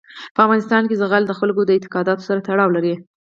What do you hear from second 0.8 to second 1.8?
کې زغال د خلکو د